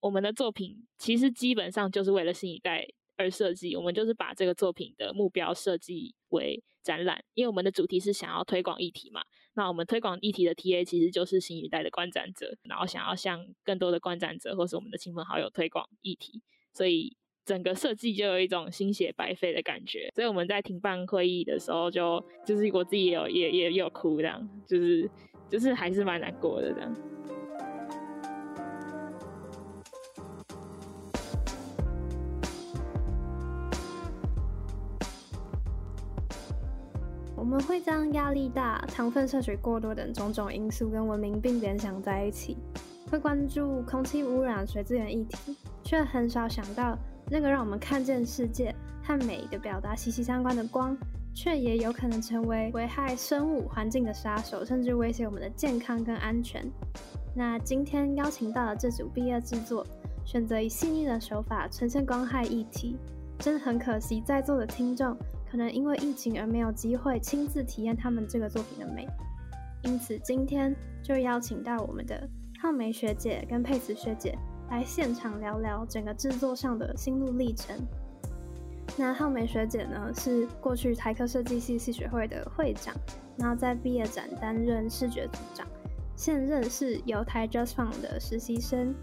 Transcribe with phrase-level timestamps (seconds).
[0.00, 9.20] 我们的作品其实基本上就是为了新一代而设计，我们就是把这个作品的目标设计为展览，因为我们的主题是想要推广议题嘛。
[9.54, 16.40] 那我们推广议题的 TA 其实就是新一代的观展者，然后想要向更多的观展者或是我们的亲朋好友推广议题，
[16.72, 17.14] 所以
[17.44, 20.08] 整个设计就有一种心血白费的感觉。
[20.14, 25.10] 所以我们在停办会议的时候，就就是我自己也有也也有哭这样，就是
[25.50, 26.96] 就是还是蛮难过的这样。
[37.50, 42.56] 我们会将压力大、糖分摄取过多等种种因素跟文明病联想在一起，
[43.10, 46.96] 会关注空气污染、水资源议题，却很少想到
[47.28, 50.96] 那个让我们看见世界和美的表达息息相关的光，
[51.34, 56.64] 却也有可能成为危害生物环境的杀手，甚至威胁我们的健康跟安全。
[57.34, 59.84] 那今天邀请到了这组毕业制作，
[60.24, 62.96] 选择以细腻的手法呈现光害议题，
[63.40, 65.16] 真的很可惜，在座的听众。
[65.50, 69.04] 可能因为疫情而没有机会亲自体验他们这个作品的美，
[69.82, 72.28] 因此今天就邀请到我们的
[72.60, 74.38] 浩梅学姐跟佩慈学姐
[74.70, 77.74] 来现场聊聊整个制作上的心路历程。
[78.96, 82.94] 那浩梅学姐呢是过去台科设计系系学会的会长，
[83.36, 85.66] 然后在毕业展担任视觉组长，
[86.14, 88.94] 现任是由台 Just Fun 的实习生。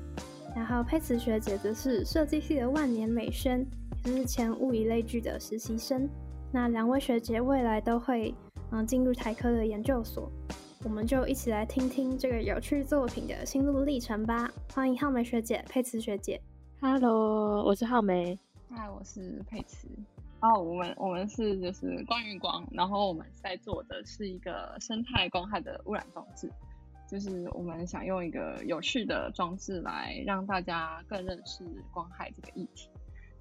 [0.56, 3.66] 然后佩慈学姐则是设计系的万年美宣，
[4.06, 6.10] 也是前物以类聚的实习生。
[6.50, 8.34] 那两位学姐未来都会
[8.72, 10.32] 嗯进入台科的研究所，
[10.86, 14.50] 我们就一起来听听这个有趣作品的心路历程吧。
[14.74, 16.40] 欢迎浩梅学姐、佩慈学姐。
[16.80, 18.40] Hello，我是浩梅。
[18.70, 19.90] 嗨，我是佩慈。
[20.40, 26.50] 哦，我们我们是就是光与光，然后我们在做的是一个生态光害的污染装置，
[27.10, 32.90] 就是我们想用一个有趣的装置来让大家更认识光害这个议题，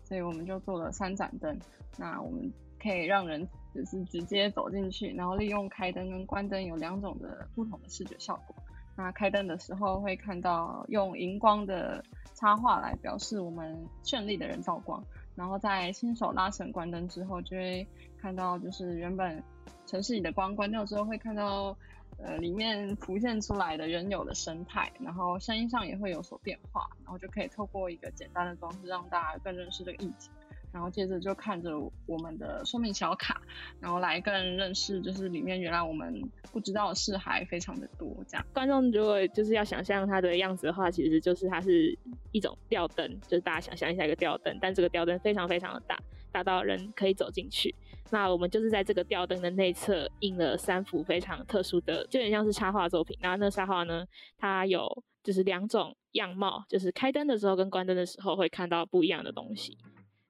[0.03, 1.57] 所以我们就做了三盏灯。
[1.99, 8.57] 那我们可以让人就是直接走进去，然后利用开灯跟关灯有两种的不同的视觉效果。
[8.97, 12.03] 那开灯的时候会看到用荧光的
[12.35, 15.05] 插画来表示我们绚丽的人造光，
[15.35, 17.87] 然后在新手拉绳关灯之后，就会
[18.19, 19.43] 看到就是原本
[19.87, 21.77] 城市里的光关掉之后，会看到
[22.17, 30.31] 呃里面浮现出来的原有的生态，然后声音上也会有所变化，然后就可以透过一个简单的装置让大家更认识这个议题。
[30.73, 33.41] 然后接着就看着我们的说明小卡，
[33.81, 36.23] 然后来更认识，就是里面原来我们
[36.53, 38.15] 不知道的事还非常的多。
[38.29, 41.97] 这样，观众如果就是要想象它的样子的话，其实就是它是
[42.33, 45.99] 一种吊灯，就是大家想象一下一个吊灯，但这个吊灯非常非常的大，
[46.31, 47.75] 大到人可以走进去。
[48.11, 53.19] 那我们就是在这个吊灯的内侧印了三幅非常特殊的，就有点像是插画作品。
[53.21, 54.07] 然后那插画呢，
[54.39, 59.77] 它有就是两种样貌，就是开灯的时候跟关灯的时候会看到不一样的东西。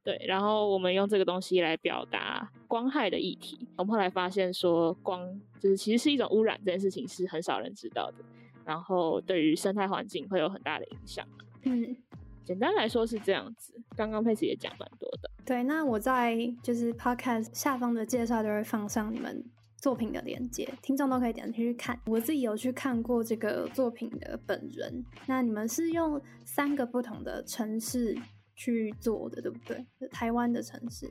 [0.06, 3.66] 对，然后我们用这个东西来表达光害的议题。
[3.76, 5.20] 我们后来发现说，光
[5.58, 8.24] 就是其实是一种污染，这件事情是很少人知道的。
[8.64, 11.26] 然后对于生态环境会有很大的影响。
[11.64, 11.96] 嗯，
[12.44, 13.74] 简单来说是这样子。
[13.96, 15.28] 刚刚佩斯也讲蛮多的。
[15.44, 19.44] 对，那我在就是 podcast 下方的介绍都会放上你们
[19.78, 22.00] 作品的链接，听众都可以点进去看。
[22.06, 25.04] 我自己有去看过这个作品的本人。
[25.26, 28.16] 那你们是用三个不同的城市。
[28.56, 29.84] 去做的，对不对？
[30.08, 31.06] 台湾的城市，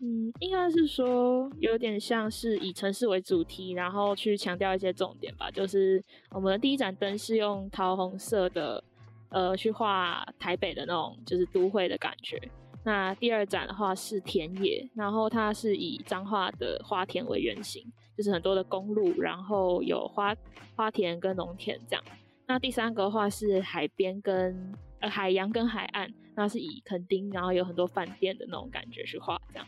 [0.00, 5.50] 嗯，应该是说有点像是以城市为主题，然后去强调一些重点吧。
[5.50, 8.82] 就是我们的第一盏灯是用桃红色的，
[9.28, 12.40] 呃，去画台北的那种就是都会的感觉。
[12.82, 17.84] 那第二盏的话是田野，然后它是以彰化的花田为原型，
[18.16, 20.34] 就是很多的公路，然后有花
[20.74, 22.02] 花田跟农田这样。
[22.46, 24.74] 那第三个话是海边跟。
[25.06, 29.66] 呃，海洋跟海岸，那是以垦丁，然后有很多饭店的那种感觉去画，这样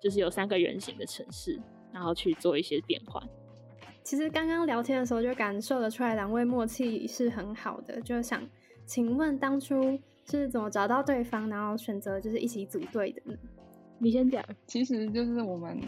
[0.00, 1.56] 就是有三个圆形的城市，
[1.92, 3.22] 然后去做一些变换。
[4.02, 8.00] 其实刚刚聊天的时候就感受得出来，两位默契是很好的。
[8.00, 8.42] 就想
[8.84, 9.96] 请问当初
[10.28, 13.38] 是怎么找到对方，然后选择就是一起组队的呢？
[13.98, 14.44] 你先讲。
[14.66, 15.80] 其实就是我们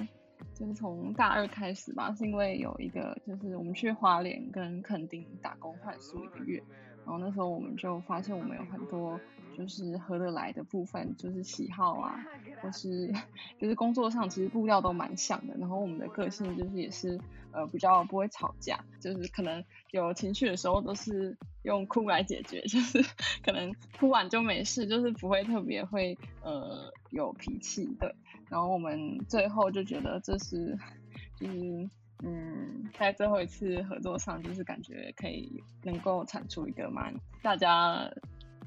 [0.54, 6.62] 就是从大二开始吧，是因为有一个就是我们去花莲跟垦丁打工换宿一个月。
[7.04, 9.20] 然后那时候我们就发现我们有很多
[9.56, 12.16] 就是合得来的部分，就是喜好啊，
[12.62, 13.12] 或是
[13.58, 15.54] 就是工作上其实步调都蛮像的。
[15.58, 17.20] 然后我们的个性就是也是
[17.52, 23.04] 呃比较不会吵架，就是可能有情绪的时候都是用哭来解决，就是
[23.44, 28.14] 可能哭完就没事，就是不会特别会呃有脾气对。
[28.48, 30.76] 然后我们最后就觉得这是
[31.38, 31.90] 就是。
[32.26, 38.10] 嗯，在最后一次合作上，就是感觉可以能够产出一个蛮大家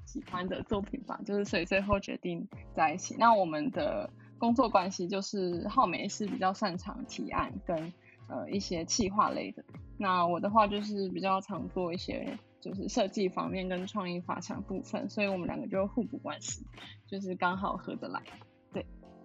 [0.06, 3.16] 喜欢的作品吧，就是所以最后决定在一起。
[3.18, 7.92] 那我们的工作关系就是浩美是比较擅长提案跟
[8.30, 9.64] 呃一些企划类的，
[9.98, 16.64] 那我的话就是比较常做一些就是设计方面跟创意发想部分，所以我们两个就互补关系，
[17.08, 18.22] 就是刚好合得来。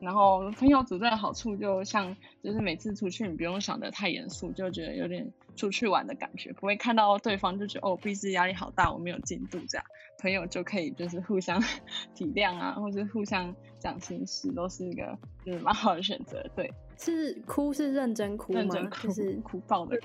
[0.02, 9.86] 然后朋友组队的好处，就像就是每次出去你不用想的太严肃，就觉得有点出去玩的感觉，不会看到对方就觉得哦，彼此压力好大，我没有进度这样。
[10.20, 11.60] 朋友就可以就是互相
[12.14, 15.16] 体谅啊，或者互相讲心事，都是一个
[15.46, 16.44] 就是蛮好的选择。
[16.56, 16.68] 对，
[16.98, 18.64] 是哭是认真哭吗？
[19.02, 19.96] 就是 哭爆的。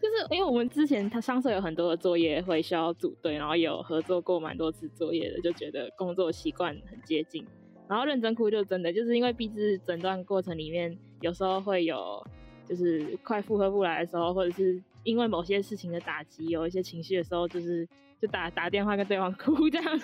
[0.00, 7.46] 就是因为我们之前他上社有很多的作业会需要组队，然后有合作过蛮多次作业的，就觉得工作习惯很接近。
[7.90, 12.24] 然后认真哭就真的就是因为毕志诊断过程里面有时候会有
[12.64, 17.84] 就是快负荷不来的时候，或者是因为某些事情的打击有一些情绪的时候，就是
[18.22, 19.98] 就打打电话跟对方哭这样，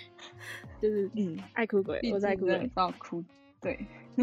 [0.80, 2.70] 就是嗯爱哭鬼，我在哭鬼。
[2.74, 3.22] 到哭，
[3.60, 3.78] 对，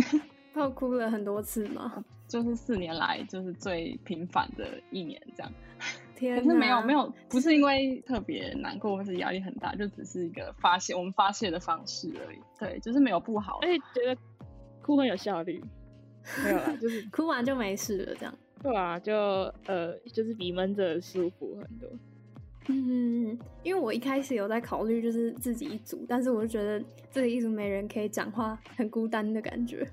[0.51, 5.51] 到哭了很多次嘛，就是四年来就是最频繁的一年这样。
[6.15, 12.39] 可是没有没有，不是因为特别难过或是压力很大，就只是一个发泄我们发泄的方式而已。
[12.59, 14.17] 对，就是没有不好，而且觉得
[14.81, 15.61] 哭很有效率。
[16.43, 18.33] 没有啦，就是 哭完就没事了，这样。
[18.63, 19.13] 对啊，就
[19.67, 21.89] 呃，就是比闷着舒服很多。
[22.67, 29.87] 嗯，因为我一开始有在考虑就是自己一组，但是我就觉得自己一组没人可以讲话，很孤单的感觉。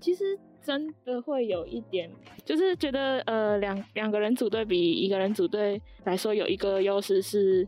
[0.00, 0.38] 其实。
[0.66, 2.10] 真的会有一点，
[2.44, 7.66] 就是觉得呃两两个人组队比一个人组队来说有一个优势是，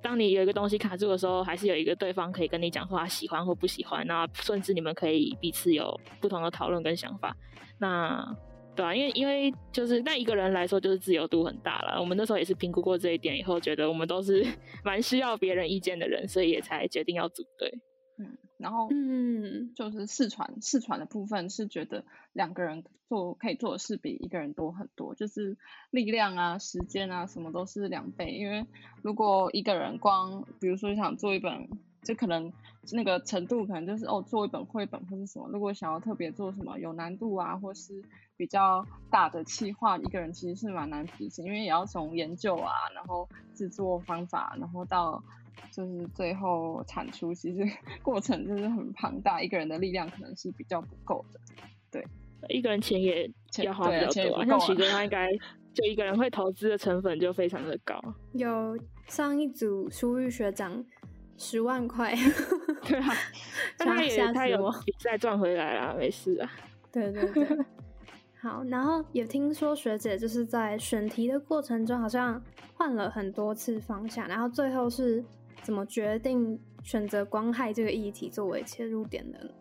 [0.00, 7.36] 当你有一个东西卡住的时候，还是有一个对方可以跟你讲话，喜欢或不喜欢，那甚至你们可以彼此有不同的讨论跟想法。
[7.80, 8.24] 那
[8.76, 12.00] 对啊，因为因为就是那一个人来说就是自由度很大了。
[12.00, 14.46] 我们那时候也是评估过这一点以后，觉得我们都是
[14.84, 17.72] 蛮需要别人意见的人，所以也才决定要组队。
[18.58, 18.62] 嗯。
[18.62, 25.56] 然后，嗯，就是试传试传的部分是觉得两个人做可以做的事比一个人多很多，就是
[25.90, 28.30] 力量啊、时间啊什么都是两倍。
[28.30, 28.66] 因为
[29.02, 31.68] 如果一个人光，比如说想做一本，
[32.02, 32.50] 就可能
[32.92, 35.48] 那个程度可能就是哦，做一本绘本或是什么。
[35.52, 38.02] 如果想要特别做什么有难度啊，或是
[38.38, 45.22] 比较大的企划，一个人其实是蛮难执行，因为也要从研究啊，然后制作方法，然后到。
[45.70, 47.66] 就是最后产出，其实
[48.02, 51.40] 过程就是很庞大，一个人的力量可能是比较不够的。
[51.90, 52.04] 对，
[52.48, 53.30] 一个人钱也
[53.62, 55.28] 要花比较多，像奇哥他应该
[55.74, 58.00] 就一个人会投资的成本就非常的高。
[58.32, 60.84] 有上一组苏玉学长
[61.36, 62.14] 十万块，
[62.86, 63.14] 对啊，
[63.78, 66.50] 他也他有比赛赚回来了，没事啊。
[66.92, 67.46] 对对对，
[68.40, 72.42] 好，然后也听说学姐就是在选题的过程中好像
[72.74, 75.24] 换了很多次方向，然后最后是。
[75.66, 79.52] 怎么决定选择光害这个议题作为切入点的？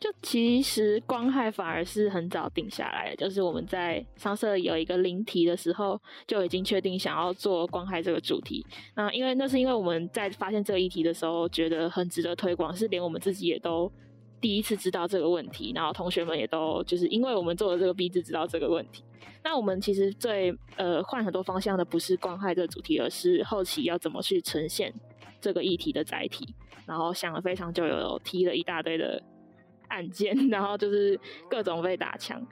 [0.00, 8.66] 就其实光害反而是很早定下来，就是我们在上社有一个零题的时候就已经确定想要做光害这个主题。
[8.96, 13.88] 那因为那是因为我们在发现这个议题的时候觉得很值得推广，是连我们自己也都
[14.40, 19.04] 第一次知道这个问题，然后同学们也都就是因为我们做了这个 B 字知道这个问题。
[19.44, 24.92] 那我们其实最呃换很多方向的不是光害这个主题，而是后期要怎么去呈现。
[25.40, 26.54] 这个议题的载体，
[26.86, 29.22] 然后想了非常久，有提了一大堆的
[29.88, 32.46] 案件， 然后就是各种被打枪。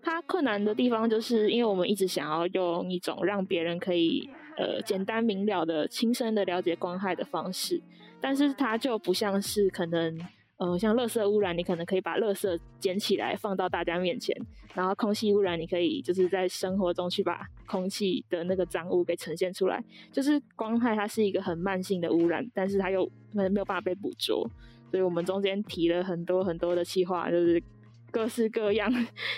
[0.00, 7.82] 它困难的地方，就是因为我们一直想要用一种让别人可以呃简单明了的、亲身的了解光害的方式，
[8.20, 10.18] 但是它就不像是可能。
[10.58, 14.36] 呃，像垃圾污染，你可能可以把垃圾捡起来放到大家面前，
[14.74, 19.82] 然后空气污染，你可以就是在生活中去把空气的那个脏污给呈现出来。
[20.10, 24.50] 就是光害，它是一个很慢性的污染，但是它又没没有办法被捕捉，
[24.90, 27.62] 所以我们中间提了很多很多的气划，就是
[28.10, 28.92] 各式各样，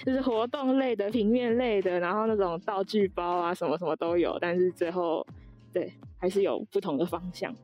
[0.07, 5.27] 就是活动类的、平面类的，然后那种道具包啊，什么什么都有，但是最后
[5.71, 7.55] 对还是有不同的方向。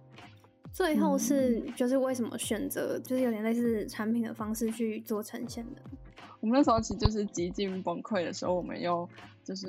[0.76, 5.80] 最后是就是为什么选择就是有点类似产品的方式去做呈现的？
[6.38, 9.08] 我们那时候其实就是极尽崩溃的时候，我们又
[9.42, 9.66] 就是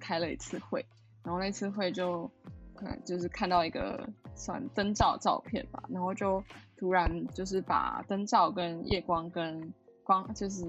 [0.00, 0.84] 开了一次会，
[1.22, 2.28] 然后那次会就
[2.74, 6.42] 可能就是看到一个算灯罩照片吧，然后就
[6.76, 9.72] 突然就是把灯罩跟夜光跟。
[10.08, 10.64] 光就是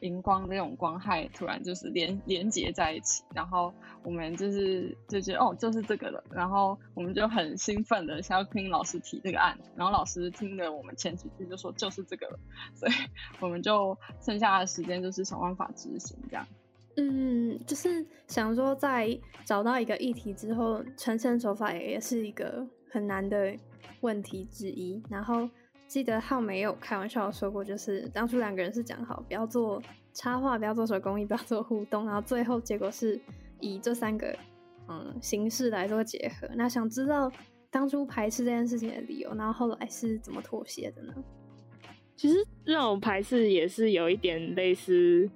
[0.00, 3.72] 荧光那种光害，突然就是连连接在一起，然后
[4.04, 12.38] 我们就是就觉得哦，就是这个了，然后我们就很兴奋的想要听老师提这个案，然后老师听了我们前几句就说就是这个了，
[12.74, 12.92] 所以
[13.40, 16.46] 我们就剩下的时间就是想办法执行这样。
[16.98, 23.56] 嗯，就是想说在找到一个议题之后，呈现手法也是一个很难的
[24.02, 25.02] 问题之一。
[25.08, 25.48] 然后
[25.92, 29.78] 记得浩没有开玩笑说过，就是当初两个人是讲好不要做
[30.14, 33.20] 插画，不要做手工艺，不要做互动，然后最后结果是
[33.60, 34.34] 以这三个
[34.88, 36.48] 嗯形式来做结合。
[36.54, 37.30] 那想知道
[37.70, 41.12] 当初排斥这件事情的理由，然后后来是怎么妥协的呢？
[42.16, 45.28] 其实让我排斥也是有一点类似。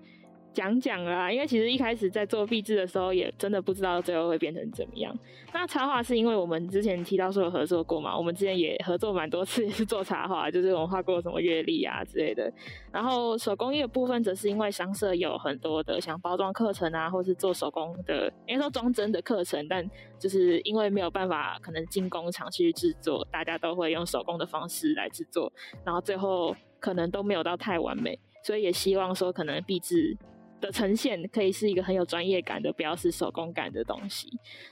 [0.57, 5.15] 讲讲啊，因为其实一开始在做壁纸的时候，也真的不知道最后会变成怎么样。
[5.53, 12.51] 那插画是因为我们之前提到说有合作过嘛，我们之前也合作蛮多次，也是做插画， 就是我们画过什么月历啊之类的。
[12.91, 19.87] 然后手工艺的部分，则是因为商社有很多的像包装课程啊，或是做手工的，应该说装帧的课程，但
[20.19, 25.53] 就是因为没有办法可能进工厂去制作，大家都会用手工的方式来制作，
[25.85, 30.17] 然后最后可能都没有到太完美，所以也希望说可能壁纸。
[30.61, 34.29] 的呈现可以是一个很有专业感的，不要是手工感的东西。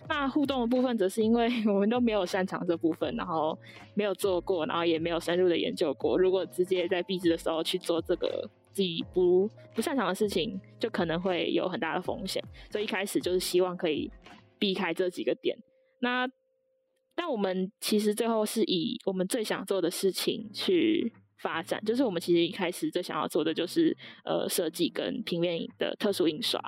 [0.08, 3.58] 那互动的部分，则是因为我们都没有擅长这部分，然后
[3.94, 6.18] 没有做过，然后也没有深入的研究过。
[6.18, 12.42] 如果直接在闭制的时候去做这个自己不不擅长的事情，就可能会有很大的风险。
[12.70, 14.10] 所以一开始就是希望可以
[14.58, 15.56] 避开这几个点。
[16.00, 16.28] 那
[17.14, 21.12] 但我们其实最后是以我们最想做的事情去。
[21.44, 26.58] 发展就是我们其实一开始最想要做的就是呃设计跟平面的特殊印刷。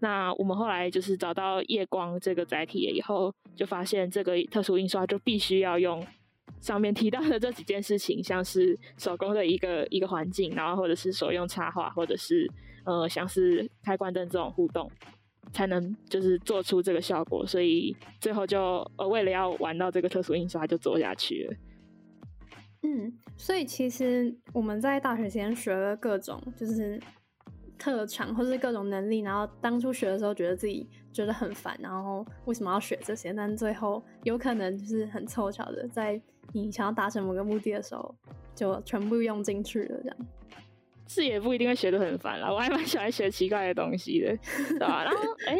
[0.00, 6.04] 那我们后来就是找到夜光这个载体以后，就发现这个特殊印刷就必须要用
[6.62, 12.50] 上面提到的这几件事情，像是手工的一个一个环境，然后或者是手用插画，或者是
[12.86, 14.90] 呃像是开关灯这种互动，
[15.52, 17.46] 才能就是做出这个效果。
[17.46, 21.56] 所以最后就呃为了要玩到这个特殊印刷，就做下去了。
[22.82, 27.00] 嗯，所以其实我们在大学期间学了各种就是
[27.78, 33.32] 特长或是各种能力，然后当初学的时候觉得自己觉得很烦，然后为什么要学这些？
[33.32, 36.20] 但最后有可能就是很凑巧的，在
[36.52, 38.14] 你想要达成某个目的的时候，
[38.54, 40.00] 就全部用进去了。
[40.02, 40.16] 这样
[41.08, 44.36] 是也不一定会学的很烦啦，我还蛮喜欢学奇怪的东西的，
[44.70, 45.04] 对吧？
[45.04, 45.58] 然后哎，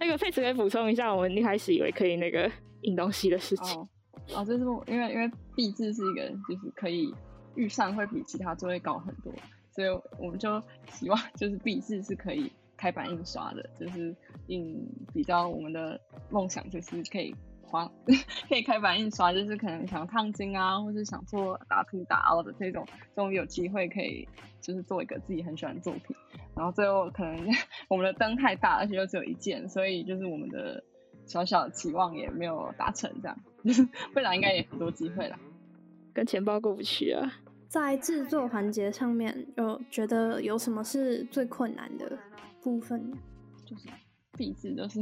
[0.00, 2.50] 那个佩慈可以补充一下，我们一开始以为可以那个
[2.82, 3.88] 印东西的事情。
[4.34, 7.14] 啊，就是因为因为壁纸是一个就是可以
[7.54, 9.32] 预算会比其他座位高很多，
[9.70, 14.14] 所以我们就希望就是壁纸是可以开版印刷的，就是
[14.46, 14.76] 印
[15.12, 17.90] 比较我们的梦想就是可以花
[18.48, 24.28] 可以开版印刷，就是可能想烫金啊，或是想做打凸打凹的这种，终于有机会可以
[24.60, 26.16] 就是做一个自己很喜欢的作品，
[26.54, 27.46] 然后最后可能
[27.88, 30.82] 我们的灯太大，而且又只有一件，所以就是我们的
[31.28, 33.38] 小小的期望也没有达成这样。
[34.14, 35.38] 未来应该也很多机会了，
[36.12, 37.30] 跟钱包过不去啊。
[37.68, 42.18] 在制作环节上面，有觉得有什么是最困难的
[42.62, 43.12] 部分？
[43.66, 43.88] 就是
[44.32, 45.00] 壁纸，就是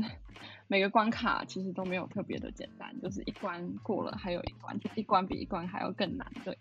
[0.66, 6.26] 每个关卡其实都没有特别的简单，就是一关过了还有一关，就一关比一关还要更难。
[6.45, 6.59] 对，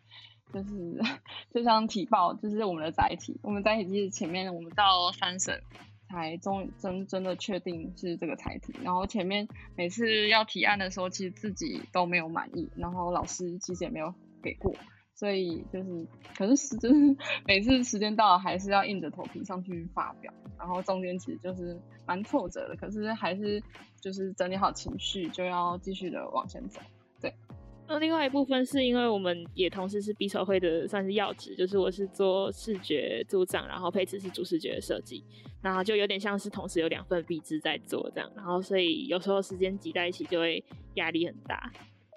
[0.54, 1.02] 就是
[1.52, 5.60] 就像体报，就是我们的载体，我们载体其实前面我们到三省。
[6.10, 14.74] 才终真真的确定是这个才题，然后前面每次要提案的时候，其实自己都没有满意，然后老师其实也没有给过，
[15.14, 16.08] 所以就是，
[16.38, 23.62] 可是时 就是每次时间到了，还是要硬着头皮上去发表，然后中间其实就是蛮挫折的，可是还是
[24.00, 26.80] 就是整理好情绪，就要继续的往前走。
[27.88, 35.24] 那另外一部分是因为我们也同时是匕首会的算是要职，就是我是做视觉组长，然后配置是主视觉的设计，
[35.62, 40.64] 然后就有点像是同时有两份壁纸在做这样，然后所以有时候时间挤在一起就会
[40.96, 41.72] 压力很大。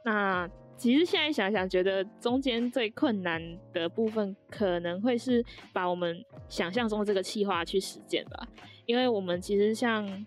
[0.04, 0.48] 那
[0.78, 3.42] 其实现在想想，觉得中间最困难
[3.74, 8.48] 的部分可能会是把我们想象中的这个计划去实践吧，
[8.86, 10.26] 因为我们其实像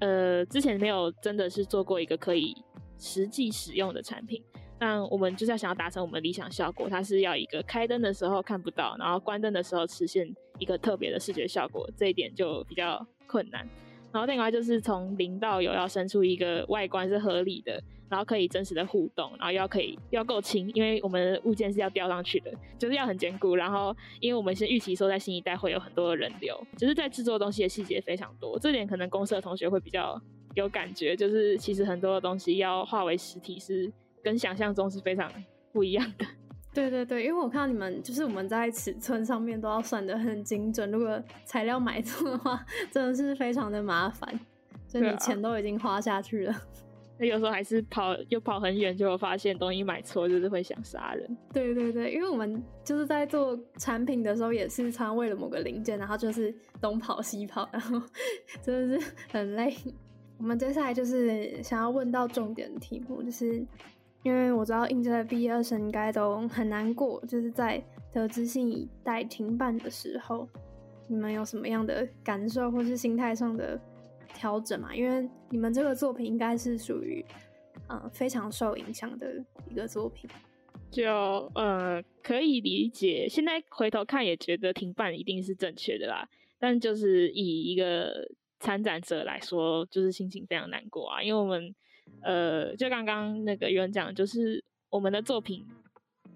[0.00, 2.56] 呃之前没有真的是做过一个可以
[2.98, 4.42] 实际使用的产品。
[4.80, 13.68] 那我们就是要想要达成我们的理想效果，它是要一个开灯的时候看不到，然后关灯的时候实现一个特别的视觉效果，这一点就比较困难。
[14.10, 23.54] 然后另外就是从零到有要生出一个外观是合理的，然后可以真实的互动，然后要可以要够轻，因为我们物件是要吊上去的，就是要很坚固。
[23.54, 30.18] 然后因为我们是预期说在新一代会有很多的人流，就是在制作东西的细节非常多，这点可能公司的同学会比较
[30.54, 33.92] 有感觉，就是其实很多的东西要化为实体是。
[34.22, 35.30] 跟想象中是非常
[35.72, 36.24] 不一样的。
[36.72, 44.38] 对对对，因为我看到你们就是我们在尺寸上面都要算的很精准，如果材料买错的话，真的是非常的麻烦。
[44.86, 46.54] 就你钱都已经花下去了，
[47.18, 51.36] 那有时候还是跑又跑很远，就发现东西买错，就是会想杀人。
[51.52, 58.00] 对对对，因为我们就是在做产品的时候，也是常为了某个零件，然后就是东跑西跑，然后
[58.62, 59.74] 真的是很累。
[60.38, 63.66] 我们接下来就是想要问到重点的题目，就是。
[64.22, 70.46] 因为我知道应届的毕业生应该都很难过，就是在得知信以待停办的时候，
[71.08, 73.80] 你们有什么样的感受或是心态上的
[74.34, 74.94] 调整嘛？
[74.94, 77.24] 因为你们这个作品应该是属于
[77.88, 80.28] 呃非常受影响的一个作品，
[80.90, 81.10] 就
[81.54, 83.26] 呃可以理解。
[83.26, 91.74] 现在回头看也觉得停办一定是正确的啦，但就是以一个参展者来说，就是心情非常难过啊，因为我们。
[92.22, 95.66] 呃，就刚刚那个有人讲，就是我们的作品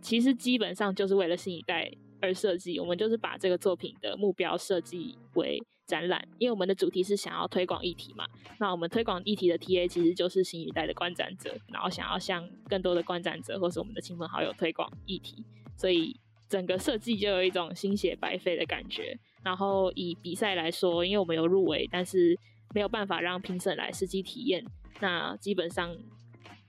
[0.00, 1.90] 其实基本上就是为了新一代
[2.20, 2.78] 而设计。
[2.80, 8.24] 我们就是把这个作品的目标设计为展览，因为我们的主题是想要推广议题嘛。
[8.58, 15.44] 那我们推广议题的 TA 其实就是新一代的观展者，然后想要向更多的观展者或是我们的亲朋好友推广议题，
[15.76, 19.14] 所以整个设计就有一种心血白费的感觉。
[19.42, 22.34] 然后以比赛来说，因为我们有入围，但是
[22.74, 24.64] 没有办法让评审来实际体验。
[25.00, 25.96] 那基本上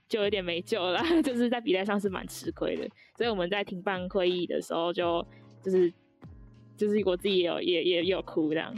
[0.07, 5.25] 就有点没救了， 就是在比赛上是蛮吃亏的，所以我们在停办会议的时候，就
[5.63, 5.91] 就是
[6.77, 8.73] 就是我自己也有也也有哭这样，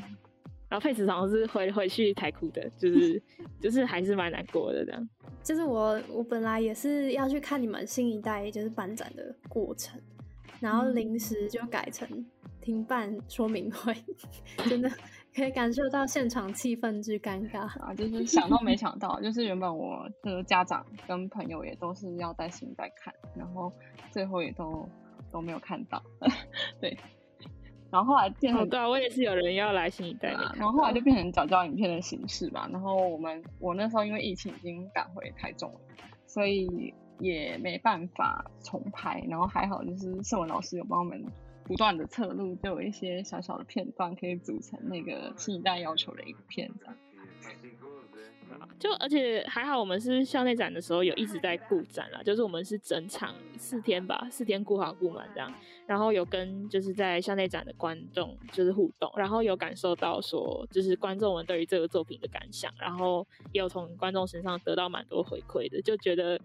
[0.70, 3.22] 然后佩慈好像是回回去才哭的，就是
[3.60, 5.10] 就是还是蛮难过的这样。
[5.44, 10.00] 就是我我本来也是要去看你们新一代就是办展的过程，
[10.60, 12.26] 然后临时就改成
[12.62, 13.96] 停办说明会，
[14.70, 14.92] 真的。
[15.38, 17.94] 可以感受到现场气氛之尴尬啊！
[17.94, 23.72] 就是想都没想到，就是原本我的家长跟朋友也都是要在新在看，然后
[24.10, 24.90] 最后也都
[25.32, 26.02] 都没有看到，
[26.82, 26.98] 对。
[27.92, 32.68] 然后后来变成对啊，我也是有人要来新一代然后后来就变成找教影片的形式吧。
[32.72, 35.80] 然后我们我那时候因为疫情已经赶回台中了，
[36.26, 39.24] 所以也没办法重拍。
[39.30, 41.24] 然后还好就是盛文老师有帮我们。
[41.68, 46.96] 不断的侧录，就有一些小小的片段可以组成那个新一代要求的影片，这样。
[48.80, 55.54] 就而且还好，我们是校内展的时候有一直在顾展啦，就是我们是整场四天吧，四天顾好顾满这样，
[55.86, 66.40] 然后有跟就是在校内展的观众就是互动，然后有感受到说就是观众们对于这个作品的感想，然后也有从观众身上得到蛮多回馈的，就觉得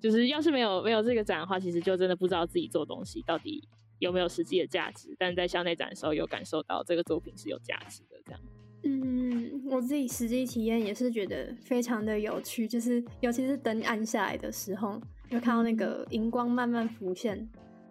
[0.00, 3.68] 就是要是没有没有这个展的话，其实就真的不知道自己做东西到底。
[4.00, 5.14] 有没有实际的价值？
[5.16, 8.16] 但在校内展的时候，有感受到这个作品是有价值的。
[8.24, 8.40] 这样，
[8.82, 17.48] 嗯，我自己实际体验也是觉得非常的有趣，就是尤其是灯暗下来的时候，就看到那个荧光慢慢浮现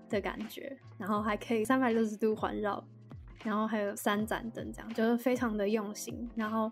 [0.09, 2.83] 的感觉，然后还可以三百六十度环绕，
[3.43, 6.27] 然后还有三盏灯，这样就是非常的用心。
[6.35, 6.71] 然后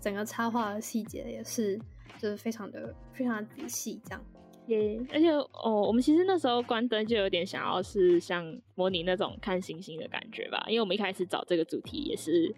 [0.00, 1.76] 整个插画的细节也是，
[2.18, 4.24] 就是非常的非常的仔细，这样。
[4.68, 12.54] 也，而且哦，我们其实那时候关灯就有点想要是像模拟那种看星星的感觉吧，因为我们一开始找这个主题也是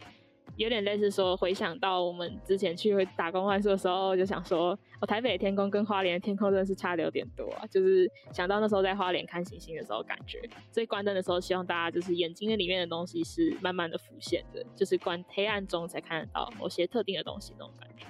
[0.57, 10.43] 有点类似说回想到我们之前去打工换宿的时候，就想说，哦，台北的天空跟花莲的天空真的是差的有点多啊，就是想到那时候在花莲看星星的时候感觉，
[10.73, 18.07] 所以关灯的时候希望大家就是眼睛的里面的东西是慢慢的浮现的，就是关黑暗中才看得到某些特定的东西那种感觉，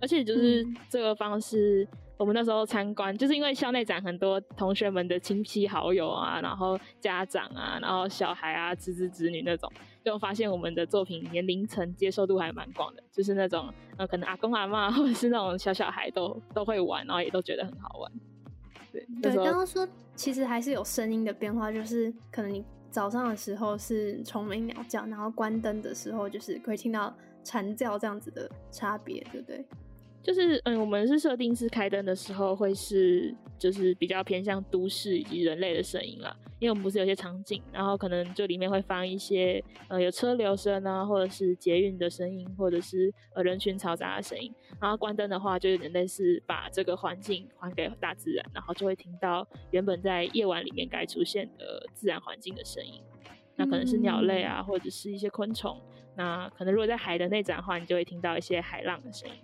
[0.00, 1.88] 而且就是这个方式。
[2.16, 9.70] 我们那时候参观，就是因为校内展很多同学们的亲戚好友啊，然后家长啊，然后小孩啊，侄子侄女那种，
[10.04, 18.12] 就发现我们的作品年龄层接受度还蛮广的，就是那种呃，可能阿公阿妈 或者是那种小小孩都都会玩，然后也都觉得很好玩。
[18.92, 29.66] 对对，刚刚说其实还是有声音的变化，就是可能你早上的时候是虫鸣鸟叫，然后关灯的时候就是可以听到蝉叫这样子的差别，对不对？
[30.24, 44.50] 就是嗯，我们是设定是开灯的时候会是就是比较偏向都市以及人类的声音啦，因为我们不是有些场景，然后可能就里面会放一些呃有车流声啊，或者是捷运的声音，或者是呃人群嘈杂的声音。
[44.80, 53.02] 然后关灯的话，就有点类似把这个环境还给大自然，然后就会听到原本在夜晚里面该出现的自然环境的声音。
[53.56, 55.78] 那可能是鸟类啊，或者是一些昆虫。
[56.16, 59.36] 那可能如果在海的那展的话，你就会听到一些海浪的声音。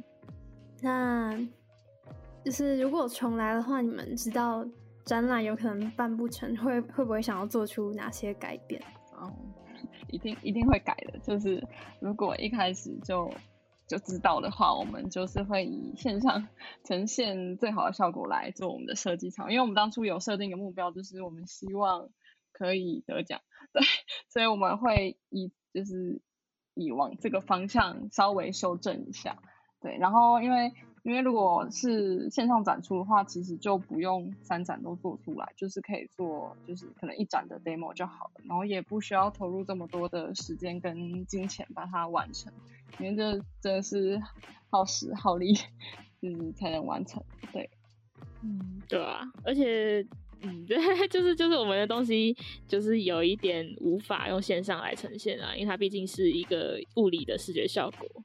[0.83, 1.39] 那
[2.45, 4.67] 就是如果重来的话，你们知道
[5.05, 8.83] 展览有可能办不成，会会不会想要做出哪些改变？
[9.13, 9.31] 哦，
[10.09, 11.19] 一定一定会改的。
[11.19, 11.67] 就是
[12.01, 13.31] 如果一开始就
[13.87, 16.49] 就知道的话，我们就是会以线上
[16.85, 22.09] 呈现最好的效果来做我们的设计场，因为我们当初有设定一个目标，就是我们希望
[22.53, 23.41] 可以得奖，
[23.73, 23.83] 对，
[24.29, 26.23] 所以我们会以就是
[26.75, 29.37] 以往这个方向稍微修正一下。
[29.81, 42.53] 对，然后因为因为如果是线上展出的话，其实就不用三展都做出来，就是可以做就是可能一展的 demo 就好了，然后也不需要投入这么多的时间跟金钱把它完成，
[42.99, 44.21] 因为这真的是
[44.69, 45.55] 耗时耗力，
[46.21, 47.23] 就是才能完成。
[47.51, 47.71] 对，
[48.43, 50.07] 嗯，对啊，而且，
[50.43, 50.77] 嗯，对，
[51.09, 52.37] 就是就是我们的东西
[52.69, 58.23] 就是有一点无法用线上来呈现啊，因为它毕竟是一个物理的视觉效果，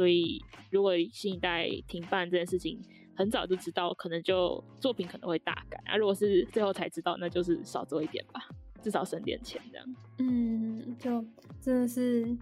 [0.00, 2.80] 所以如果新一代停办这件事情。
[3.16, 5.94] 很早就知道，可能就作品可能会大改啊。
[5.94, 8.40] 如果是最后才知道，那就是少做一点吧，
[8.80, 9.86] 至少省点钱这样。
[10.20, 11.22] 嗯，就
[11.60, 12.34] 真的是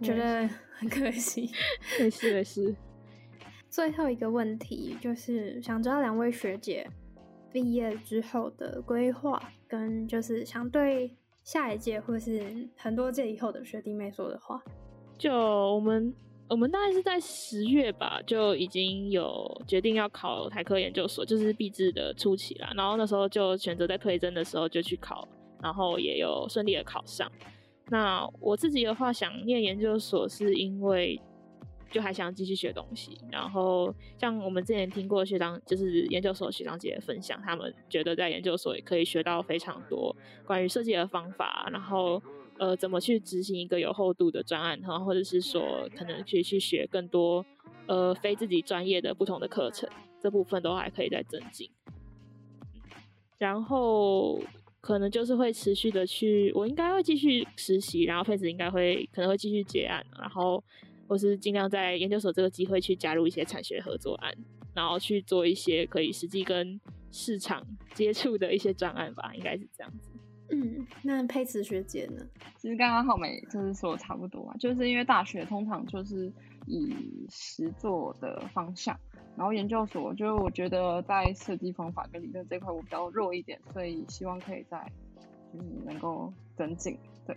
[0.00, 0.46] 觉得
[0.76, 1.50] 很可惜。
[1.98, 2.72] 没事没事。
[3.68, 6.88] 最后一个问题就是想知道两位学姐
[7.50, 14.62] 毕业之后的规划，跟就是想对下一届或是很多届以后的学弟妹说的话。
[15.18, 16.14] 就我们。
[16.48, 22.72] 我们大概是在十月吧，就已经有决定要考台科研究所，就是毕制的初期啦。
[22.74, 25.28] 然后那时候就选择在推甄的时候就去考，
[25.62, 27.30] 然后也有顺利的考上。
[27.90, 31.20] 那我自己的话，想念研究所是因为
[31.90, 33.18] 就还想继续学东西。
[33.30, 42.22] 然后像我们之前听过学长，就是研究所学长姐分享，他们觉得在研究所也可以学到非常多关于设计的方法，然后。
[42.58, 47.44] 呃，怎么去执行一个有厚度的专案，哈，或者是说可能去去学更多
[47.86, 49.88] 呃非自己专业的不同的课程，
[50.20, 51.70] 这部分都还可以再增进。
[53.38, 54.42] 然后
[54.80, 60.62] 可能就是会持续的去，我应该会继续实习，然后配置应该会可能会继续结案，然后
[61.06, 64.34] 或是尽量在研究所这个机会去加入一些产学合作案，
[64.74, 66.80] 然后去做一些可以实际跟
[67.12, 70.07] 市场接触的一些专案吧，应该是这样子。
[70.50, 72.24] 嗯，那佩慈学姐呢？
[72.56, 76.32] 其实刚刚浩美就是说差不多啊，就是因为大学通常就是
[76.66, 78.98] 以实作的方向，
[79.36, 84.90] 然后研究所就我觉得在设计方法跟理论这块我比较弱一点，所以希望可以在
[85.52, 86.98] 就是能够增进。
[87.26, 87.36] 对，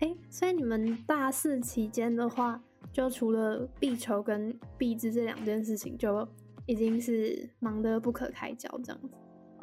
[0.00, 6.28] 哎，所以你们大四期间的话，就除了必筹跟必知这两件事情，就
[6.66, 9.08] 已经是忙得不可开交这样子。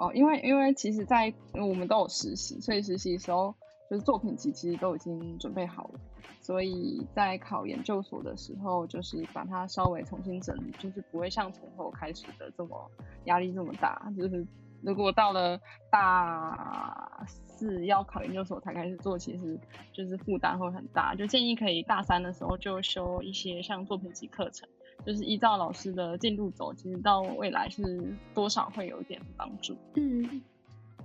[0.01, 3.53] 哦，因为因为其实，在我们都有实习，所以实习的时候
[3.87, 5.99] 就是作品集其实都已经准备好了，
[6.41, 12.89] 所以在考研究所的时候，就是把它稍微重新整理，就是不会像从头开始的这么
[13.25, 14.11] 压力这么大。
[14.17, 14.43] 就是
[14.81, 15.59] 如果到了
[15.91, 19.59] 大四要考研究所才开始做，其实
[19.93, 21.13] 就是负担会很大。
[21.13, 24.67] 就建议可以大三的时候就修一些像作品集课程。
[25.05, 29.75] 就是依照老师的进度走，其实到未来是多少会有一点帮助。
[29.95, 30.41] 嗯，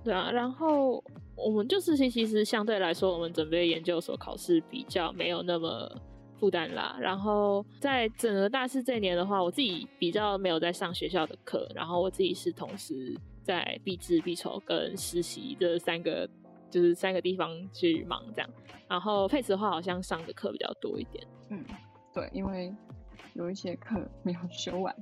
[0.05, 0.31] 对啊。
[0.31, 1.03] 然后
[1.35, 5.91] 我们就是其实相对来说，我们准备研究所考试比较没有那么
[6.39, 6.97] 负担啦。
[7.01, 16.29] 然后在整个大四这年的话，我自己比较没有在上学校的课，然后我自己是同时在毕制、必筹跟实习这三个
[16.69, 18.51] 就是三个地方去忙这样。
[18.89, 21.27] 然后配置的话，好像上的课比较多一点。
[21.49, 21.65] 嗯，
[22.13, 22.75] 对，因为。
[23.37, 24.95] 有一些课没有修完，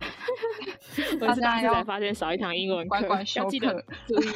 [1.20, 4.26] 我是大才发现少一堂英文课，要记得注意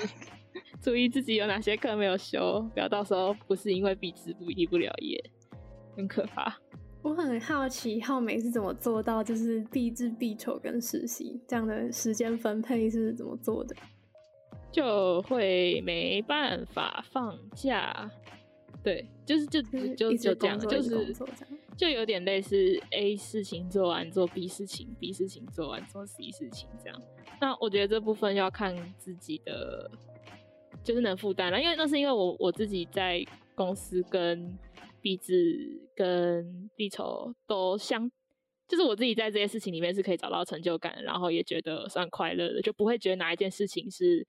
[0.80, 5.22] 注意自己有哪些课没有修，不要到时候不是因为笔直不毕不了业，
[5.96, 6.56] 很可怕。
[7.02, 13.74] 我很好奇浩美是怎么做到，就是必制必筹跟实习这样的时间分配是怎么做的？
[14.70, 18.10] 就会没办法放假，
[18.82, 19.60] 对，就是就
[19.94, 21.14] 就就这样，就是。
[21.76, 27.02] 就有点类似 A 事情做完做 B 事情，B 事情做完做 C 事情这样。
[27.40, 29.90] 那我觉得这部分要看自己的，
[30.84, 31.60] 就是能负担了。
[31.60, 33.24] 因为那是因为我我自己在
[33.56, 34.56] 公司跟
[35.00, 38.08] B 制跟 B 筹都相，
[38.68, 44.24] 就是我自己在这些事情里面是可以找到成就感，然后也觉得算快乐的，就不会觉得哪一件事情是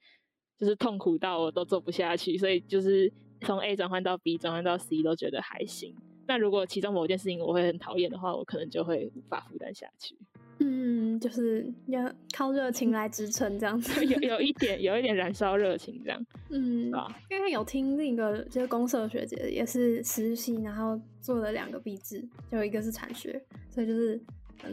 [0.58, 2.38] 就是痛苦到我都做不下去。
[2.38, 5.95] 所以就是从 A 转换到 B 转换到 C 都觉得还行。
[6.28, 10.18] 那如果其中某一件事情我会很讨厌的话，我可能就会无法负担下去。
[10.60, 16.26] 嗯，就是要靠热情来支撑这样子，有有一点有一点燃烧热情这样。
[16.50, 24.18] 嗯，啊，因为有听另一个就是公社学姐也是实习，然后做了两个毕制，就一个是产学，所以就是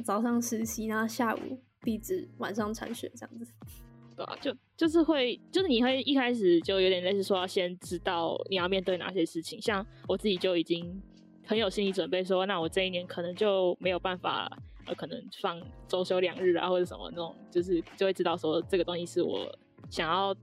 [0.05, 3.53] 早上实习，然后下午毕制，晚上产学这样子。
[4.15, 11.03] 对啊，就就是会，就是你会一开始就有点类似说要先知道你要面对哪些事情，像我自己就已经。
[11.45, 14.51] 很有心理准备，说那我这一年可能就没有办法，
[14.87, 19.53] 呃，可能放周休两日啊，或者什么那种，就是就会知道说这个东西是我
[19.91, 20.35] 想要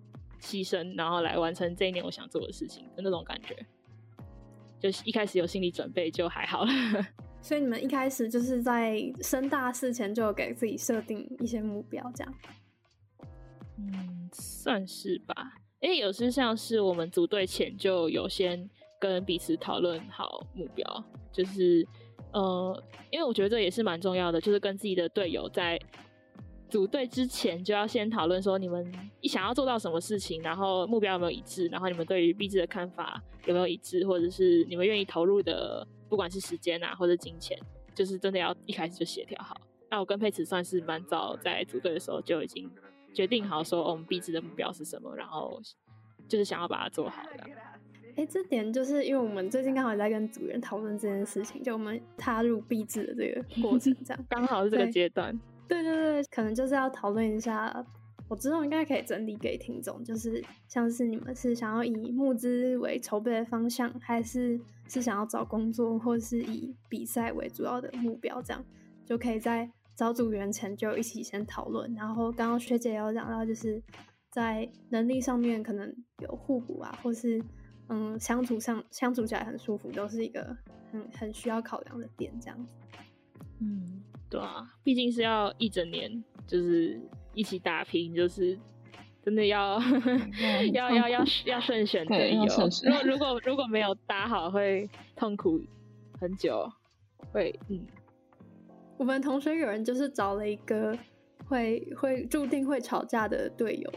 [0.41, 3.55] 牺牲，然后来完成这一年我想做的事情的那种感觉。
[4.79, 6.71] 就一开始有心理准备就还好了。
[7.41, 12.33] 所以你们一开始就是在升大四前就给自己设定一些目标，这样？
[13.77, 15.53] 嗯，算是吧。
[15.79, 18.69] 因为有时像是我们组队前就有先。
[18.99, 21.87] 跟彼此讨论好目标，就是
[22.33, 25.79] 呃，因为我觉得这也是蛮重要的，就是跟自己的队友在
[26.69, 37.57] 组队之前就要先讨论说你们一想要做到什么事情，然后目标有没有一致，然后你们对于币制的看法有没有一致，或者是你们愿意投入的，不管是时间啊或者金钱，
[37.95, 39.59] 就是真的要一开始就协调好。
[39.89, 42.69] 那我跟佩慈算是蛮早在组队的时候就已经
[43.11, 45.59] 决定好说，我们币制的目标是什么，然后
[46.27, 47.49] 就是想要把它做好的。
[48.19, 55.39] 哎，这点就是因为我们最近刚好在跟组员讨论这件事情，就我们踏入币制的这个过程，这样 刚好是这个阶段。
[55.69, 57.85] 对对对，可能就是要讨论一下。
[58.27, 68.61] 我之后应该可以整理给听众，就是像是你们是想要以募资为筹备的方向，还是是想要找工作，或是以比赛为主要的目标，这样
[69.05, 71.91] 就可以在找组员前就一起先讨论。
[71.95, 73.81] 然后刚刚学姐有讲到，就是
[74.29, 77.41] 在能力上面可能有互补啊，或是
[77.89, 80.55] 嗯相处上相处起来很舒服，都是一个
[80.91, 82.73] 很很需要考量的点，这样子。
[83.59, 84.01] 嗯。
[84.29, 87.01] 对啊，毕竟是要一整年，就是
[87.33, 88.55] 一起打拼，就是
[89.23, 89.81] 真的要
[90.71, 92.45] 要要要要慎选队友。
[92.45, 95.59] 如果如果如果没有搭好，会痛苦
[96.19, 96.71] 很久。
[97.33, 97.83] 会，嗯，
[98.97, 100.95] 我们同学有人就是找了一个
[101.47, 103.89] 会会注定会吵架的队友。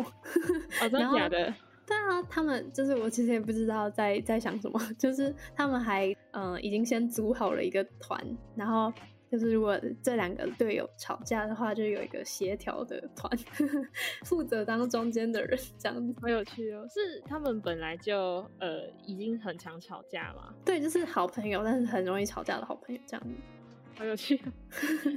[0.81, 1.55] 哦，真的 假的？
[1.93, 8.25] 对啊，他们就是我其实也不知道在在想什么， 就是他们还嗯已经先组好了一个团，
[8.57, 8.93] 然后。
[9.33, 13.33] 就是如果这两个队友吵架的话，就有一个协调的团，
[14.27, 16.87] 负责当中间的人，这样子好有趣哦。
[16.91, 20.53] 是他们本来就呃已经很常吵架嘛？
[20.67, 23.35] 对，就是好朋友，但是很容易吵架的好朋友，这样子
[23.97, 24.37] 好有趣，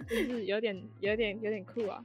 [0.08, 2.02] 就是有点有点有点酷啊。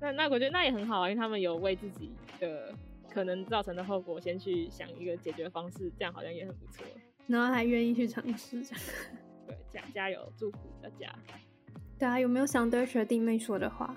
[0.00, 2.74] 那那我觉得那也很好啊，因为他们有为自己的
[3.14, 6.84] 可能造成的后果先去想一个解决方式，这样好像也很不错。
[7.28, 8.84] 然后还愿意去尝试，这样
[9.46, 11.14] 对，加加油，祝福大家。
[11.96, 13.94] 对啊，有没有想对学弟妹说的话？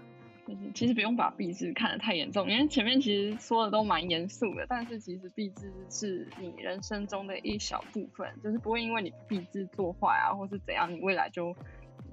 [0.50, 4.66] 嗯，其实不用把币制看得太严重，因为前面其实说的都蛮严肃的。
[4.70, 11.54] 但是其实币制是你人生中的一小部分，就是不会因为你币制做坏啊，或是怎样，你未来就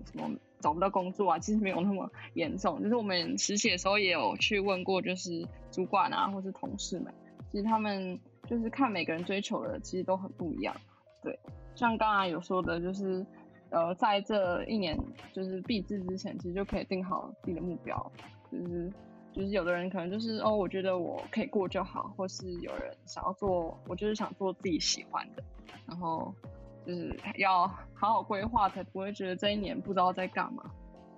[0.05, 1.39] 什么找不到工作啊。
[1.39, 2.83] 其实没有那么严重。
[2.83, 7.13] 就是我们实习的时候也有去问过，就是主管啊，或是同事们，
[7.51, 10.75] 其实他们就是看每个人追求的其实都很不一样。
[11.23, 11.39] 对，
[11.75, 13.25] 像刚才有说的，就是。
[13.71, 14.97] 呃，在这一年
[15.33, 18.13] 就是闭制之前，其实就可以定好自己的目标，
[18.53, 18.93] 就是
[19.33, 25.43] 就是有的人可能就是哦，我觉得我可以过就好，或是有人想要做，我就是想做自己喜欢的，
[25.89, 26.33] 然后
[26.87, 30.71] 就是要好好规划，才不会觉得这一年不知道在干嘛，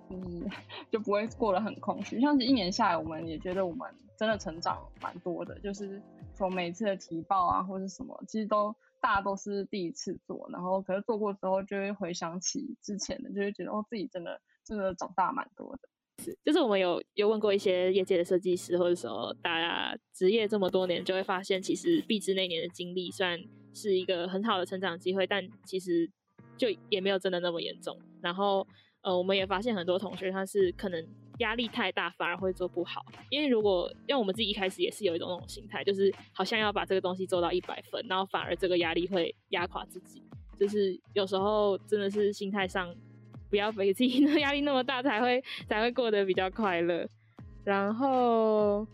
[0.09, 0.47] 就是
[0.91, 2.19] 就不会过得很空虚。
[2.21, 6.01] 像是一年下来，我们也觉得我们真的成长蛮多的，就是
[6.33, 8.75] 从每次的提报啊，或是什么，其实都。
[8.99, 15.87] 大家都是第一次做，然后可是做过之后就会回想起之前的，就会觉得哦，自己真的真的长大蛮多的。
[16.23, 23.39] 是，就是我们有有问过一些业界的设计师，或者说大家职业这么多年，就会发现其实毕之那年的经历虽然
[23.73, 26.09] 是一个很好的成长机会，但其实
[26.57, 27.97] 就也没有真的那么严重。
[28.21, 28.65] 然后
[29.01, 31.05] 呃，我们也发现很多同学他是可能。
[31.37, 40.23] 压力太大反而会做不好，因为如果因为我们自己一开始也是有一种那种心态，就是好像要把这个东西做到一百分，然后反而这个压力会压垮自己。
[40.59, 42.91] 就是有时候真的是心态上
[43.49, 47.07] 不要给自己的压力那么大，才会才会过得比较快乐。
[47.63, 48.87] 然后，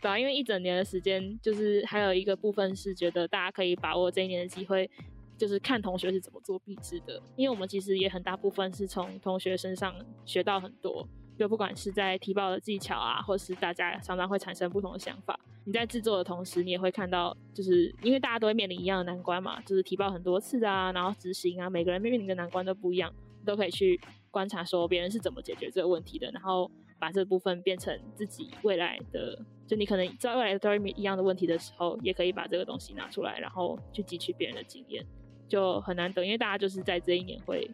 [0.00, 4.88] 对啊，因为一整年的时间，就是还有一个部分是觉得大家可以把握这一年的机会，
[5.36, 9.94] 就是看同学是怎么做笔制的，因为我们其实也很大部分是从同学身上
[10.24, 11.06] 学到很多。
[11.38, 15.38] 就不管是在提报的技巧啊，或是大家常常会产生不同的想法。
[15.66, 23.12] 你在制作的同时，你也会看到，就是因为大家都会面临一样的难关嘛，就是提报很多次啊，然后执行啊，每个人面临的难关都不一样，
[23.46, 23.98] 都可以去
[24.30, 35.06] 观察说别人是怎么解决这个问题的，然后把这部分变成自己未来的，就你可能在未来都会一样的问题的时候，也可以把这个东西拿出来，然后去汲取别人的经验，
[35.48, 37.70] 就很难得，因为大家就是在这一年会。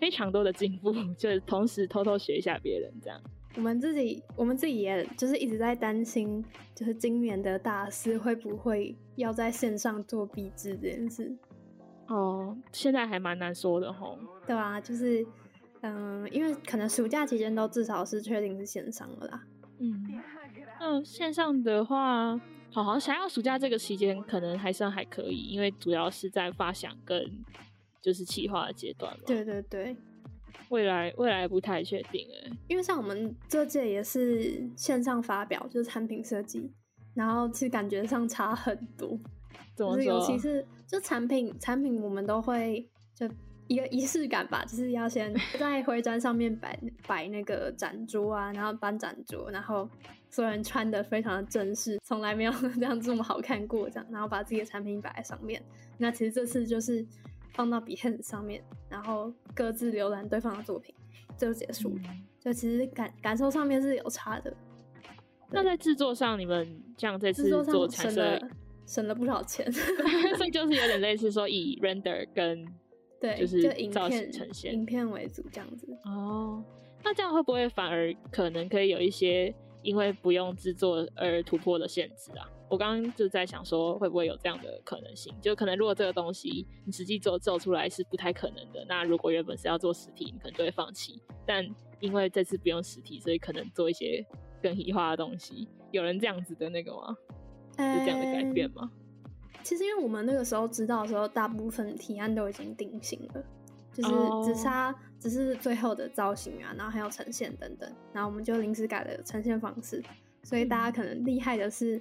[0.00, 3.20] 非常多的进步， 就是同时偷偷学一下别人这样。
[3.56, 11.36] 我们自己，我们自己也就是一直在担心，就是今年的大师会不会要在线上做笔制这件事。
[12.08, 14.18] 哦，现在还蛮难说的吼。
[14.46, 15.24] 对啊，就是
[15.82, 19.42] 嗯，因为可能暑假期间都至少是确定是线上了啦。
[19.78, 20.20] 嗯，
[20.80, 22.38] 嗯，线上的话，
[22.70, 27.30] 好好想要暑假这个期间可能还算还可以，因为主要是在发想跟。
[28.00, 29.24] 就是企划的阶段嘛。
[29.26, 29.94] 对对对，
[30.68, 36.70] 未来未来不太确定哎，因为像我们这届也是线上发表，就是产品设计，
[37.14, 39.18] 然后其实感觉上差很多。
[39.74, 40.02] 怎么说？
[40.04, 43.28] 尤其是就产品产品，我们都会就
[43.66, 49.86] 一个仪式感吧，就是要先 在徽章上面摆摆那个展桌啊，然后搬展桌，然后
[50.30, 55.62] 所有人穿的非常的正式，从来没有 这样这么好看过，这样，然后把自己的产品摆在上面。
[55.98, 57.06] 那其实这次就是
[57.52, 60.94] 放到 Behance 上面，然后各自浏览对方的作品，
[61.36, 62.02] 就结束了。
[62.40, 64.56] 就其实感感受上面是有差的。
[65.50, 68.50] 那在制作上，你们这样这次做产生
[68.88, 69.70] 省了不少钱，
[70.36, 72.66] 所以就是有点类似说以 render 跟。
[73.20, 75.88] 对，就是影片呈现，影片为主这样子。
[76.04, 76.62] 哦，
[77.02, 82.48] 那这样会不会反而可能可以有一些因为不用制作而突破的限制啊？
[82.70, 85.34] 我刚刚就在想说，会不会有这样的可能性？
[85.42, 91.20] 就可能如果这个东西你实际做做出来是不太可能的，那如果原本是要做实体，你可能就会放弃。
[91.44, 94.24] 但因为这次不用实体，所以可能做一些
[94.62, 95.66] 更异化的东西。
[95.90, 97.16] 有人这样子的那个吗？
[97.78, 98.90] 是这样的改变吗？
[99.62, 103.44] 其实，因为我们那个时候知道的时候，大部分提案都已经定型了，
[103.92, 104.10] 就是
[104.54, 110.02] 只差只是最后的造型啊，然后还有呈现等等，然后我们就临时改了呈现方式。
[110.42, 112.00] 所以大家可能厉害的是，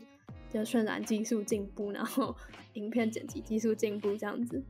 [0.50, 2.34] 就渲染技术进步，然后
[2.76, 4.64] 影片剪辑技术进步这样子。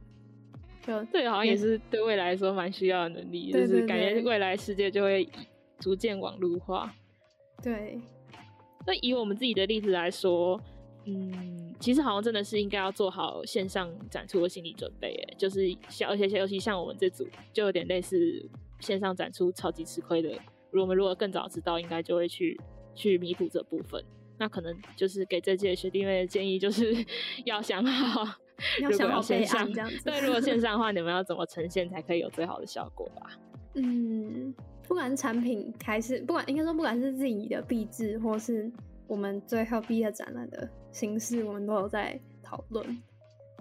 [0.81, 5.29] 就 这个好像也是对未来来说蛮需要的能力，就是感觉未来世界就会
[5.77, 6.91] 逐渐网络化。
[7.61, 8.01] 对。
[8.87, 10.59] 那以我们自己的例子来说。
[11.09, 18.17] 嗯，其实好像真的是应该要做好线上展出的心理准备，哎，就是像而且尤其像我们这组，就有点类似
[18.81, 20.29] 线上展出超级吃亏的。
[20.69, 22.59] 如果我们如果更早知道，应该就会去
[22.93, 24.03] 去弥补这部分。
[24.37, 26.93] 那可能就是给这届学弟妹的建议，就是
[27.45, 28.37] 要想好，
[28.81, 30.03] 要想好线上这样子。
[30.03, 33.39] 对，如果线上的话，你们要怎么呈现才可以有最好的效果吧？
[33.75, 34.53] 嗯，
[34.85, 38.69] 不管是产品还是不管应该说不管是自己的壁纸或是。
[39.09, 43.03] 我们最后毕业展览的形式，我们都有在讨论。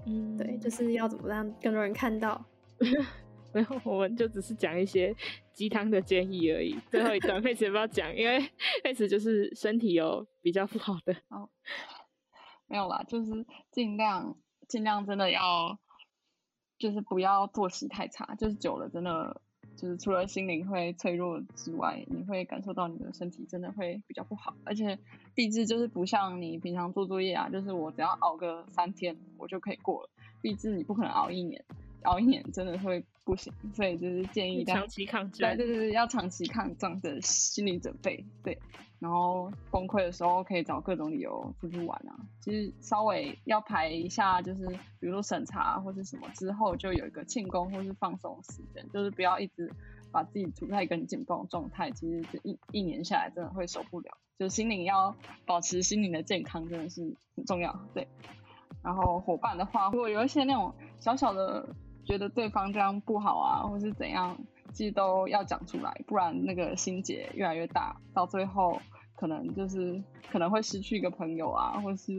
[0.06, 2.42] 嗯，对，就是要怎么让更多人看到。
[3.52, 5.14] 没有，我们就只是讲一些
[5.52, 6.78] 鸡汤的建议而已。
[6.90, 8.50] 最后一段 佩慈不要讲，因为
[8.82, 11.14] 佩慈就是身体有比较不好的。
[11.28, 11.50] 哦，
[12.66, 14.34] 没有啦，就是尽量
[14.66, 15.78] 尽量真的要，
[16.78, 19.42] 就是不要作息太差，就是久了真的。
[19.76, 24.98] 就是除了心灵会脆弱之外，你会感受到你的身体真的会比较不好，而且
[25.34, 30.08] 毕制就是不像你平常做作业啊，就是我只要熬个三天我就可以过了，
[30.40, 31.62] 毕制你不可能熬一年，
[32.06, 38.58] 熬一年真的会不行，所以就是建议大家长期抗战，对对对，要长期抗战的心理准备，对。
[38.98, 42.16] 然后崩溃的时候可以找各种理由出去玩啊。
[42.40, 44.66] 其实稍微要排一下，就是
[44.98, 49.70] 比如说审查或是什么之后，就有一个庆功或是放松时间，就是不要一直
[50.10, 51.90] 把自己处在一个紧绷的状态。
[51.90, 55.14] 其实这一一年下来真的会受不了，就心灵要
[55.44, 57.78] 保持心灵的健康真的是很重要。
[57.92, 58.08] 对，
[58.82, 61.68] 然后伙伴的话，如果有一些那种小小的
[62.06, 64.38] 觉得对方这样不好啊，或是怎样。
[64.72, 68.78] 其实都要讲出来，不然那个心结越来越大，到最后
[69.14, 72.12] 可能就是可能会失去一个朋友啊，或是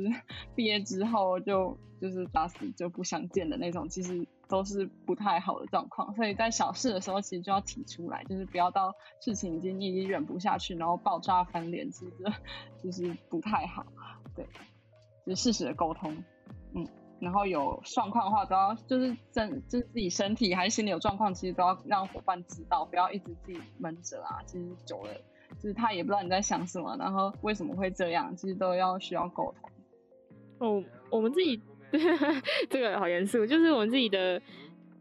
[0.56, 6.16] 毕业之后就就是打死就不相见的那种，其实都是不太好的状况。
[6.16, 12.14] 所以在小事的时候，其实就要提出来，就是不要到事情已经已经忍不下去，然后爆炸翻脸，其实
[12.82, 13.86] 就是不太好。
[14.36, 14.44] 对，
[15.28, 16.12] 就是事实的沟通，
[16.74, 16.88] 嗯。
[17.20, 24.38] 然后有状况的话，都要就是真就是自己身体还是心里有状况，其实都要让伙伴知道，不要一直自己闷着啊。
[24.46, 25.14] 其实久了，
[25.56, 29.70] 就是他也不知道你在想什么，然后为什么会这样，其实都要需要沟通。
[30.60, 31.60] 哦，我们自己
[32.70, 34.40] 这个好严肃，就是我们自己的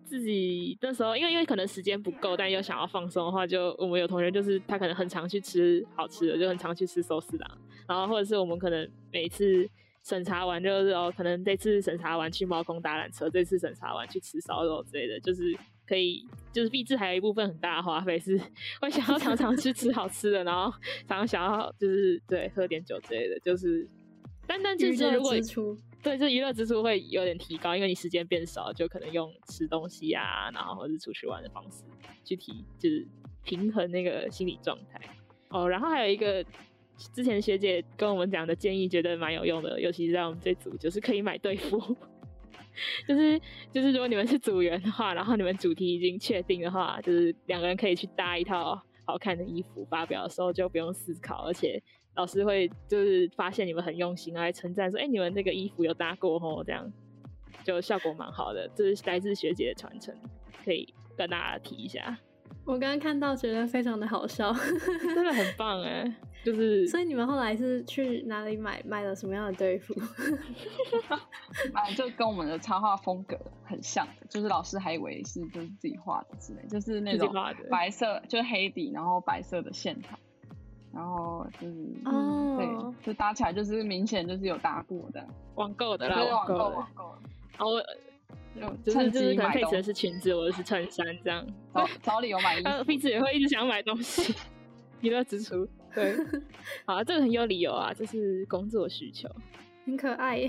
[0.04, 7.50] 自己那时候，因为因为可能时间不够，但又想要放松的话，就我们有同学就是他可能很常去吃好吃的，就很常去吃寿司郎，
[7.86, 9.68] 然后或者是我们可能每次。
[10.06, 15.52] 审查完就是哦，可能这次审查完去猫空搭缆车，这次审查完去吃烧肉之类的，就是
[15.84, 18.40] 可以，就是毕制还有一部分很大的花费是
[18.80, 20.70] 会想要常常去吃好吃的，然后
[21.08, 23.84] 常常想要就是对喝点酒之类的，就是，
[24.46, 25.34] 但但就是如果
[26.04, 31.82] 对这娱乐支出会有点提高，因为你时间变少，就可能用吃东西啊，然后或者出去玩的方式
[32.24, 33.04] 去提，就是
[33.42, 35.00] 平衡那个心理状态
[35.48, 36.44] 哦，然后还有一个。
[37.12, 41.78] 之前学姐跟我们讲的建议，觉得蛮有用的，尤其是在我们这组，就是可以买队服，
[43.06, 43.40] 就 是
[43.72, 51.82] 就是如果你们是组员的话，然后你们主题已经确定的话，就是两个人可以去搭一套好看的衣服，发表的时候就不用思考，而且
[52.14, 56.90] 老师会就是发现你们很用心，来称赞说，哎，你们这个衣服有搭过吼，这样
[57.62, 58.68] 就效果蛮好的。
[58.74, 60.14] 这是来自学姐的传承，
[60.64, 62.18] 可以跟大家提一下。
[62.64, 64.52] 我刚刚看到觉得非常的好笑，
[65.14, 66.12] 真的很棒哎！
[66.44, 69.94] 就是 所以你们后来是去哪里买买了什么样的队服？
[71.72, 77.32] 买就跟我们的插画风格很像的，就是老师还以为是就是自己画的之类，就是那种
[77.70, 80.18] 白色就是黑底，然后白色的线条，
[80.92, 85.24] 然后就是哦，对，就搭起来就是明显就是有搭过的，
[85.54, 87.04] 网购的啦，网购网购，
[87.56, 87.70] 然后。
[88.84, 91.46] 就是就是可能配的是裙子，或者是衬衫这样。
[91.74, 94.34] 找找理由买衣服， 彼此也会一直想买东西，
[95.00, 95.66] 娱乐支出。
[95.94, 96.14] 对，
[96.84, 99.28] 好，这个很有理由啊，这是工作需求，
[99.86, 100.46] 很可爱。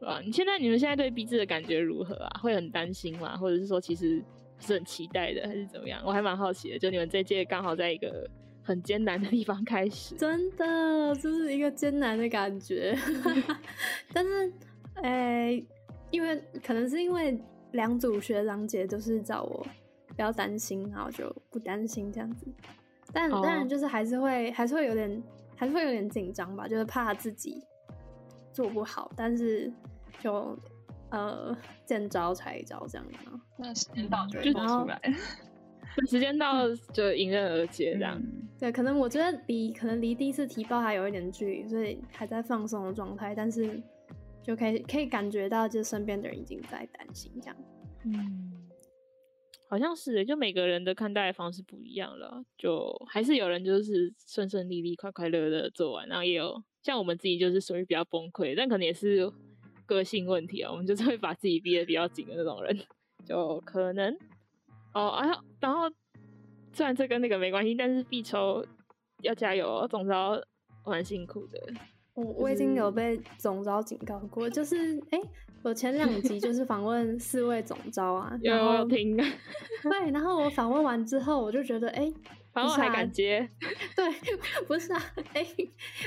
[0.00, 2.40] 哇，你现在你们现在对彼此的感觉如何啊？
[2.42, 3.34] 会很担心吗？
[3.36, 4.22] 或者是说其实
[4.60, 6.02] 是很期待的，还是怎么样？
[6.04, 6.78] 我还蛮好奇的。
[6.78, 8.28] 就你们这届刚好在一个
[8.62, 12.94] 很艰难的地方开始，真的就是一个艰难的感觉。
[14.12, 14.52] 但是，
[14.96, 15.64] 哎。
[16.10, 17.38] 因为可能是因为
[17.72, 19.66] 两组学长姐都是叫我
[20.14, 22.46] 不要担心，然后就不担心这样子。
[23.12, 25.22] 但当然就是还是会还是会有点
[25.56, 27.62] 还是会有点紧张吧，就是怕自己
[28.52, 29.10] 做不好。
[29.16, 29.72] 但是
[30.20, 30.56] 就
[31.10, 33.14] 呃见招拆招这样子。
[33.58, 35.00] 那时间到就做出来，
[36.08, 38.22] 时间到就迎刃而解这样。
[38.58, 43.82] 对，可能我觉得离可能离第一次提报还有一点距离，所以还在放松的状态，但是。
[44.46, 47.56] 就可以可以感觉到，就身边的人已经在担心这样。
[48.04, 48.52] 嗯，
[49.68, 52.44] 好像是，就每个人的看待方式不一样了。
[52.56, 59.28] 就还是有人就是顺顺利利、快快乐乐做完，然后也有像我们自己就是属于比较崩溃，但可能也是
[59.84, 60.70] 个性问题啊。
[60.70, 62.78] 我们就是会把自己逼得比较紧的那种人，
[63.24, 64.16] 就可能
[64.94, 65.18] 哦。
[65.20, 65.90] 然后然后
[66.72, 68.64] 虽然这跟那个没关系，但是必抽
[69.22, 70.40] 要加油哦，总招
[70.84, 71.60] 蛮辛苦的。
[72.16, 75.20] 我我已经有被总招警告过，就是哎，
[75.62, 79.14] 我前两集就是访问四位总招啊，有有听，
[79.84, 82.10] 对，然后我访问完之后，我就觉得哎，
[82.54, 83.46] 访问还敢接？
[83.94, 84.10] 对，
[84.66, 85.02] 不是啊，
[85.34, 85.46] 哎，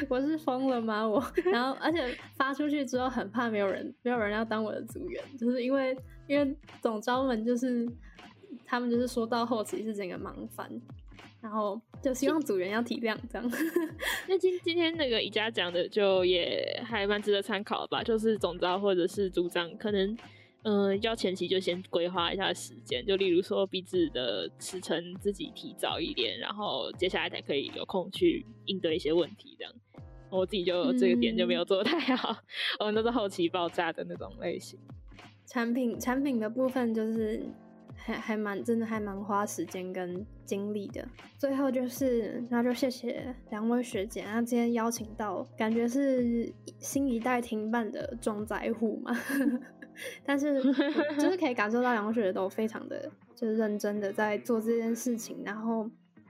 [0.10, 1.08] 我是疯了吗？
[1.08, 2.04] 我， 然后而且
[2.36, 5.96] 发出去之后很怕没有人，没有人要当我的组员，就是因为
[6.26, 7.88] 因为总招们就是
[8.66, 10.68] 他们就是说到后期是整个忙翻。
[11.42, 13.52] 然后就希望组员要体谅这样。
[14.28, 20.18] 那今今天那个宜家讲的就也还蛮值得参考吧，就是总招或者是组长，可能
[20.64, 29.74] 嗯要前期就先规划一下时间，就例如说彼此的时程自己提早一点，然后接下来才可以有空去应对一些问题这样。
[30.30, 32.36] 我自己就这个点就没有做太好，
[32.80, 34.78] 我们都是后期爆炸的那种类型。
[35.46, 37.42] 产品产品的部分就是。
[38.00, 41.08] 还还蛮真的，还蛮花时间跟精力的。
[41.38, 49.16] 最后就是，那就谢谢两位学姐，那今天邀请到，感觉是新一代停办的重灾户嘛。
[50.26, 50.62] 但是
[51.20, 55.90] 就是可以感受到两位学姐都非常的，就是认真的在做这件事情，然后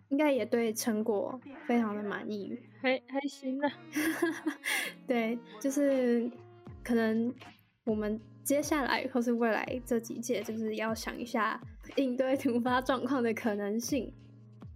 [0.10, 3.72] 应该也对成果非常的满意，还还行啊。
[5.08, 6.30] 对，就是
[6.84, 7.34] 可能
[7.86, 8.20] 我们。
[8.50, 11.62] 接下来或是未来这几届，就是要想一下
[11.98, 14.12] 应对突发状况的可能性，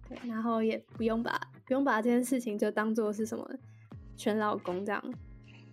[0.08, 3.44] 对，然后也不用把不用把这件事情就当做是什么
[4.16, 5.14] 全老公这样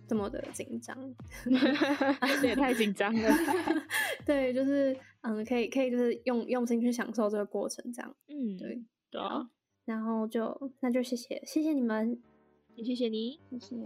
[0.08, 0.98] 这么的紧张，
[2.42, 3.30] 也太紧张了。
[4.26, 8.82] 对，就是嗯，可以可以就是用用心去享受这个过程，这样，嗯，对，
[9.12, 9.48] 对啊，
[9.84, 12.20] 然后就那就谢谢谢谢你们，
[12.74, 13.76] 也谢谢你，谢谢。